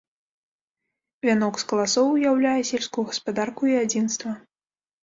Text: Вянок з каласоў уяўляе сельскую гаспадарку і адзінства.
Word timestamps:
Вянок 1.27 1.55
з 1.65 1.69
каласоў 1.73 2.05
уяўляе 2.15 2.57
сельскую 2.73 3.03
гаспадарку 3.13 3.61
і 3.75 3.81
адзінства. 3.85 4.31